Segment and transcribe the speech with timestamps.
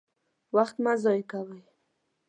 [0.55, 1.59] وخت مه ضايع کوئ!